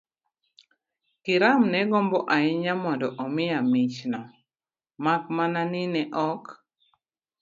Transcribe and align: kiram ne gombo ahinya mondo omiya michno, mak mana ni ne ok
kiram 1.23 1.61
ne 1.71 1.79
gombo 1.89 2.19
ahinya 2.35 2.73
mondo 2.83 3.07
omiya 3.23 3.59
michno, 3.71 4.21
mak 5.03 5.23
mana 5.37 5.61
ni 5.71 5.81
ne 5.93 6.03
ok 6.29 6.43